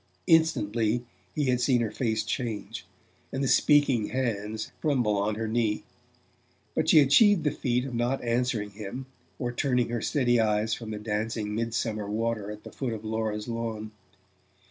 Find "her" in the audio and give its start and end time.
1.81-1.91, 5.35-5.47, 9.89-10.01